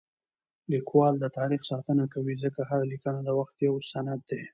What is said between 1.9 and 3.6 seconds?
کوي ځکه هره لیکنه د وخت